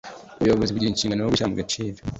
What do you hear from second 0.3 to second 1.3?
ubuyobozi bugira inshingano